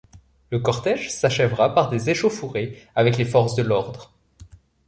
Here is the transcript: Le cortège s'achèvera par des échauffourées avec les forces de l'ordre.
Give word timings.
Le 0.49 0.57
cortège 0.57 1.11
s'achèvera 1.13 1.75
par 1.75 1.87
des 1.91 2.09
échauffourées 2.09 2.75
avec 2.95 3.17
les 3.19 3.23
forces 3.25 3.53
de 3.53 3.61
l'ordre. 3.61 4.11